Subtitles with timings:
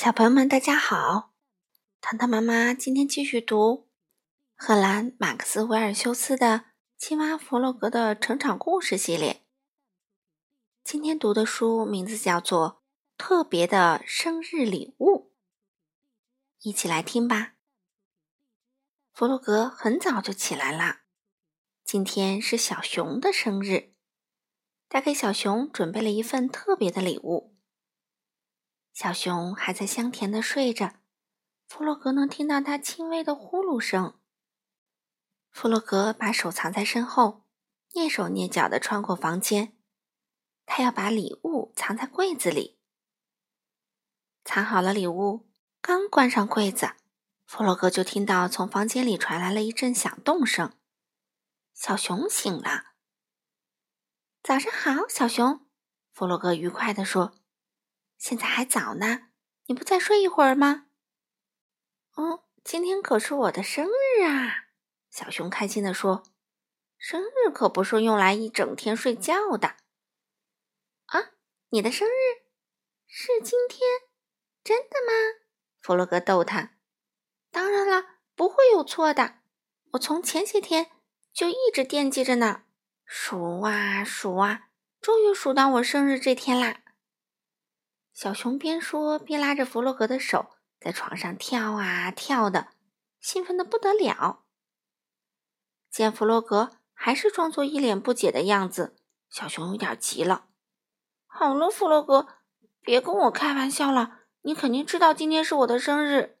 [0.00, 1.32] 小朋友们，大家好！
[2.00, 3.88] 糖糖妈妈今天继续读
[4.54, 6.46] 荷兰马克思·维尔修斯的
[6.96, 9.44] 《青蛙弗洛格的成长故事》系列。
[10.84, 12.84] 今天读的书名字叫做
[13.18, 15.16] 《特别的生日礼物》，
[16.60, 17.54] 一起来听吧。
[19.12, 21.00] 弗洛格很早就起来啦，
[21.82, 23.94] 今天是小熊的生日，
[24.88, 27.57] 他给小熊准备了一份特别的礼物。
[28.98, 30.96] 小熊还在香甜的睡着，
[31.68, 34.18] 弗洛格能听到它轻微的呼噜声。
[35.52, 37.44] 弗洛格把手藏在身后，
[37.92, 39.78] 蹑手蹑脚地穿过房间，
[40.66, 42.80] 他要把礼物藏在柜子里。
[44.44, 45.48] 藏好了礼物，
[45.80, 46.94] 刚关上柜子，
[47.46, 50.72] 弗洛格就听到从房间里传来了一阵响动声。
[51.72, 52.94] 小熊醒了。
[54.42, 55.64] 早上好，小熊，
[56.12, 57.37] 弗洛格愉快地说。
[58.18, 59.28] 现在还早呢，
[59.66, 60.86] 你不再睡一会儿吗？
[62.14, 64.64] 哦，今天可是我的生日啊！
[65.08, 66.24] 小熊开心地说
[66.98, 69.76] ：“生日可不是用来一整天睡觉的。”
[71.06, 71.30] 啊，
[71.70, 72.44] 你的生日
[73.06, 73.80] 是今天？
[74.64, 75.46] 真的吗？
[75.80, 76.72] 弗洛格逗他
[77.52, 79.36] ：“当然了，不会有错的。
[79.92, 80.90] 我从前些天
[81.32, 82.64] 就一直惦记着呢，
[83.04, 86.82] 数啊数啊，终于数到我生日这天啦！”
[88.18, 90.46] 小熊边说边拉着弗洛格的手，
[90.80, 92.70] 在床上跳啊跳的，
[93.20, 94.42] 兴奋的不得了。
[95.88, 98.96] 见弗洛格还是装作一脸不解的样子，
[99.30, 100.46] 小熊有点急了。
[101.26, 102.26] 好了，弗洛格，
[102.80, 106.38] 别跟我开玩笑了，你肯定知道今天是我的生日。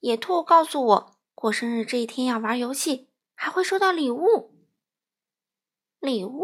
[0.00, 4.52] 野兔告诉我，过生日这一天要玩游戏，还会收到礼物。
[6.00, 6.42] 礼物？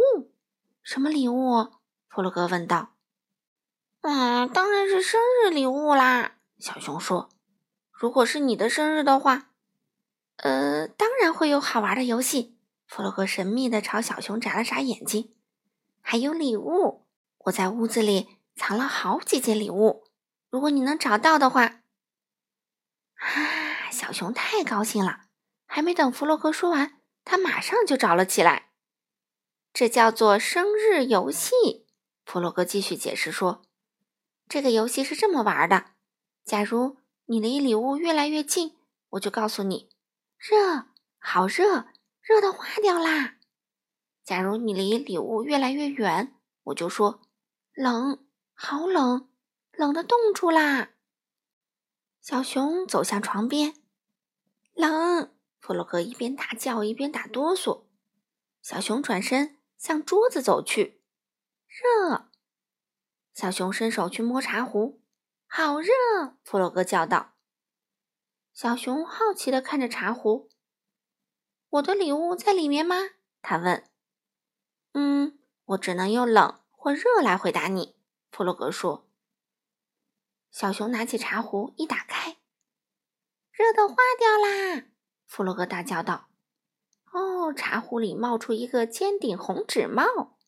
[0.81, 1.73] 什么礼物？
[2.09, 2.93] 弗洛格问道。
[4.03, 6.37] 嗯，当然是生日礼物啦！
[6.59, 7.29] 小熊说
[7.91, 9.51] ：“如果是你的生日的话，
[10.37, 15.35] 呃，当然会有好玩的游戏。”弗洛格神秘的朝小熊眨了眨眼睛。
[16.01, 17.07] 还有礼物，
[17.39, 20.05] 我在屋子里藏了好几件礼物。
[20.51, 21.83] 如果你能找到的话，
[23.17, 23.91] 啊！
[23.91, 25.23] 小熊太高兴了。
[25.67, 28.71] 还没等弗洛格说完，他马上就找了起来。
[29.73, 31.87] 这叫做生日游戏。
[32.25, 33.66] 弗洛格继续解释说。
[34.49, 35.87] 这个游戏是这么玩的：
[36.45, 38.77] 假如你离礼物越来越近，
[39.11, 39.91] 我就告诉你
[40.39, 40.87] “热，
[41.19, 41.89] 好热，
[42.23, 43.39] 热的化掉啦”；
[44.25, 46.35] 假如你离礼物越来越远，
[46.65, 47.23] 我就说
[47.75, 48.25] “冷，
[48.55, 49.29] 好冷，
[49.73, 50.91] 冷的冻住啦”。
[52.23, 53.75] 小熊走向床边，
[54.75, 55.33] 冷。
[55.59, 57.87] 弗洛格一边大叫一边打哆嗦。
[58.63, 61.01] 小熊转身向桌子走去，
[61.67, 62.29] 热。
[63.37, 65.03] 小熊伸手去摸茶壶，
[65.47, 65.93] 好热！
[66.43, 67.35] 弗洛格叫道。
[68.55, 70.49] 小熊好奇地看着茶壶。
[71.69, 72.97] 我的礼物在里面吗？
[73.43, 73.85] 他问。
[74.95, 77.99] 嗯，我只能用冷或热来回答你。
[78.31, 79.07] 弗洛格说。
[80.51, 82.39] 小熊拿起茶壶一打开，
[83.53, 84.87] 热的化掉啦！
[85.27, 86.31] 弗洛格大叫道。
[87.13, 90.39] 哦，茶壶里冒出一个尖顶红纸帽。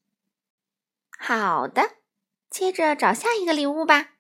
[1.11, 1.99] 好的。
[2.51, 4.15] 接着找下一个礼物吧，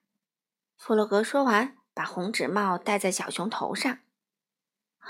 [0.76, 3.90] 弗洛格说完，把红纸帽戴在小熊头上。
[4.98, 5.08] 啊，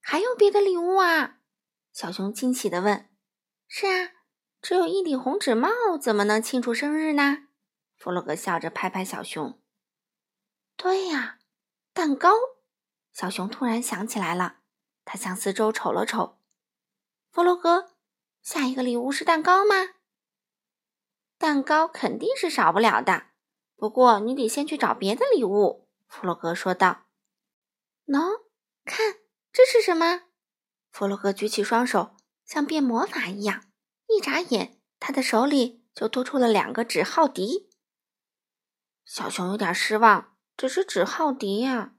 [0.00, 1.40] 还有别的礼物啊？
[1.92, 3.08] 小熊惊喜地问。
[3.66, 4.12] 是啊，
[4.62, 5.68] 只有一顶红纸帽，
[6.00, 7.48] 怎么能庆祝生日呢？
[7.96, 9.60] 弗洛格笑着拍拍小熊。
[10.76, 11.38] 对呀，
[11.92, 12.30] 蛋糕。
[13.12, 14.60] 小熊突然想起来了，
[15.04, 16.38] 他向四周瞅了瞅。
[17.30, 17.90] 弗洛格，
[18.40, 19.97] 下一个礼物是蛋糕吗？
[21.38, 23.26] 蛋糕肯定是少不了的，
[23.76, 27.04] 不过你得先去找别的礼物。”弗洛格说道。
[28.06, 28.42] “喏，
[28.84, 29.18] 看
[29.52, 30.22] 这是什么？”
[30.90, 33.64] 弗洛格举起双手，像变魔法一样，
[34.08, 37.70] 一眨眼，他的手里就多出了两个纸号笛。
[39.04, 41.94] 小熊有点失望，这是纸号笛呀。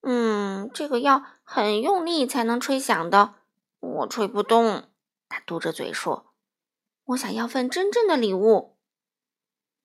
[0.00, 3.34] 嗯，这个要很用力才能吹响的，
[3.78, 4.90] 我吹不动。
[5.28, 6.31] 他嘟着嘴说。
[7.04, 8.78] 我想要份真正的礼物。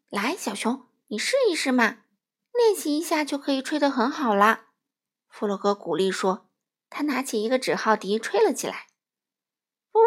[0.10, 2.04] 来，小熊，你试一试嘛，
[2.54, 4.70] 练习一下就可以吹得很好啦。
[5.28, 6.46] 弗洛格鼓励说。
[6.90, 8.88] 他拿起一个纸号笛，吹了起来。
[9.92, 10.00] 噗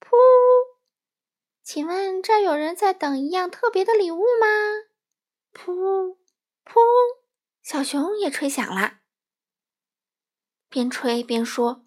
[0.00, 0.10] 噗，
[1.62, 4.48] 请问这儿有人在等一样特别的礼物吗？
[5.54, 6.16] 噗
[6.64, 6.80] 噗，
[7.62, 8.98] 小熊也吹响了，
[10.68, 11.86] 边吹边说：“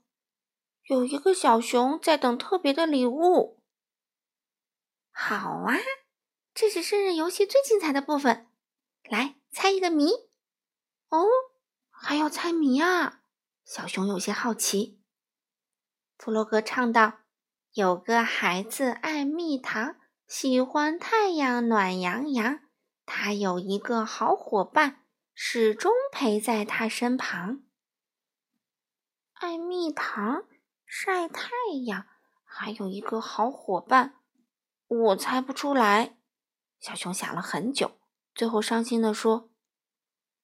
[0.87, 3.58] 有一个小熊在等特别的礼物。”
[5.37, 5.75] 好啊，
[6.55, 8.47] 这是生日游戏最精彩的部分。
[9.03, 10.11] 来猜一个谜。
[11.09, 11.27] 哦，
[11.91, 13.21] 还要猜谜啊？
[13.63, 15.03] 小熊有些好奇。
[16.17, 17.19] 弗洛格唱道
[17.73, 19.97] ：“有个孩子爱蜜糖，
[20.27, 22.61] 喜欢太阳暖洋洋。
[23.05, 25.05] 他有一个好伙伴，
[25.35, 27.61] 始终陪在他身旁。
[29.33, 30.45] 爱蜜糖，
[30.87, 31.51] 晒太
[31.85, 32.07] 阳，
[32.43, 34.15] 还有一个好伙伴。
[34.89, 36.17] 我猜不出来。”
[36.79, 37.99] 小熊想了很久，
[38.35, 39.49] 最后伤心地说：“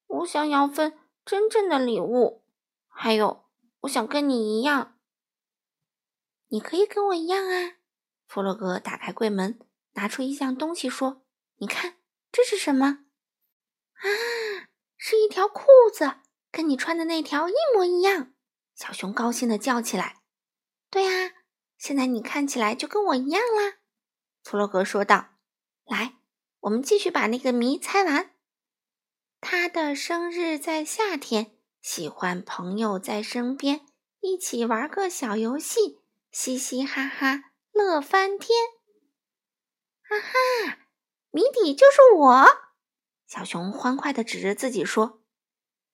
[0.06, 2.44] 我想要份真正的礼物，
[2.88, 3.44] 还有，
[3.80, 4.98] 我想跟你一样。
[6.48, 7.76] 你可以跟我一样啊！”
[8.28, 9.58] 弗洛格打开柜门，
[9.94, 11.22] 拿出一样东西，说
[11.58, 11.96] ：“你看，
[12.30, 13.06] 这是什么？
[13.94, 14.04] 啊，
[14.96, 16.16] 是一条裤子，
[16.52, 18.32] 跟你穿的那条一模一样。”
[18.76, 20.20] 小熊高兴地叫起来
[20.90, 21.32] ：“对呀，
[21.78, 23.78] 现在你看起来就跟我一样啦！”
[24.46, 25.30] 弗洛格说道
[25.84, 26.14] ：“来。”
[26.62, 28.30] 我们继续把那个谜猜完。
[29.40, 31.50] 他的生日在夏天，
[31.82, 33.84] 喜欢朋友在身边，
[34.20, 35.98] 一起玩个小游戏，
[36.30, 38.56] 嘻嘻哈哈乐翻天。
[40.02, 40.78] 哈哈，
[41.32, 42.46] 谜底就是我！
[43.26, 45.24] 小熊欢快地指着自己说：“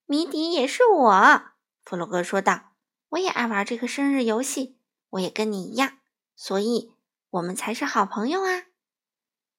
[0.05, 1.43] 谜底也是我。”
[1.83, 2.75] 弗洛格说道
[3.09, 4.77] ：“我也爱玩这个生日游戏，
[5.09, 6.01] 我也跟你一样，
[6.37, 6.93] 所以
[7.33, 8.67] 我们才是好朋友啊！”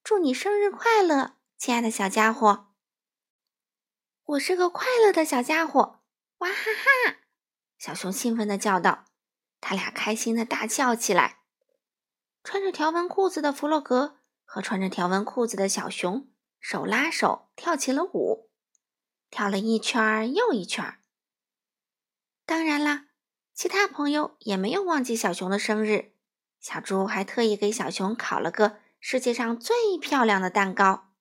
[0.03, 2.67] 祝你生日快乐，亲爱的小家伙！
[4.23, 6.01] 我是个快乐的小家伙，
[6.37, 7.17] 哇哈哈！
[7.77, 9.05] 小熊兴奋地叫道。
[9.59, 11.39] 他俩开心地大笑起来。
[12.43, 16.29] 穿着条纹裤子的弗洛格和穿着条纹裤子的小熊
[16.59, 18.51] 手拉手跳起了舞，
[19.31, 20.99] 跳了一圈又一圈。
[22.45, 23.07] 当然啦，
[23.53, 26.12] 其他朋友也没有忘记小熊的生日。
[26.63, 28.79] 小猪还特意给小熊烤了个。
[29.05, 31.11] 世界上最漂亮的蛋糕。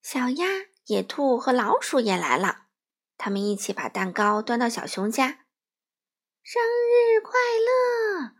[0.00, 0.46] 小鸭、
[0.84, 2.68] 野兔和老鼠也来了，
[3.16, 5.44] 他们一起把蛋糕端到小熊家。
[6.44, 8.36] 生日快乐！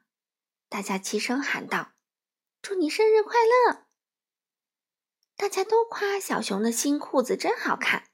[0.68, 1.94] 大家齐声喊道
[2.62, 3.86] ：“祝你生日快乐！”
[5.36, 8.04] 大家都夸小熊的新裤子真好看。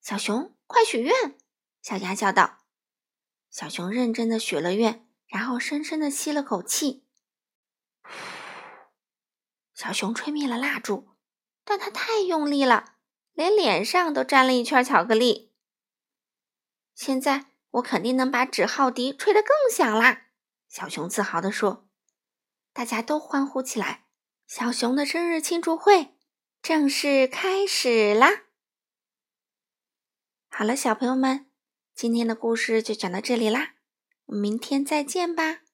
[0.00, 1.36] 小熊，快许愿！
[1.82, 2.60] 小鸭叫道。
[3.50, 7.04] 小熊认真的许了愿，然后深深的吸了口气。
[9.74, 11.08] 小熊吹灭了蜡烛，
[11.64, 12.96] 但它太用力了，
[13.32, 15.52] 连脸上都沾了一圈巧克力。
[16.94, 20.28] 现在我肯定能把纸号笛吹得更响啦！
[20.68, 21.88] 小熊自豪地说。
[22.72, 24.04] 大家都欢呼起来。
[24.46, 26.16] 小熊的生日庆祝会
[26.60, 28.44] 正式开始啦！
[30.48, 31.50] 好了，小朋友们，
[31.94, 33.75] 今天的故事就讲到这里啦，
[34.26, 35.65] 我们明天再见吧。